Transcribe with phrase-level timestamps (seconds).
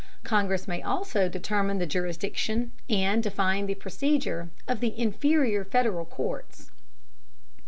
[0.23, 6.71] Congress may also determine the jurisdiction, and define the procedure, of the inferior Federal courts.